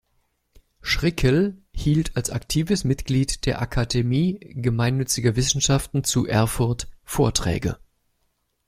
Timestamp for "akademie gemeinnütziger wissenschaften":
3.61-6.03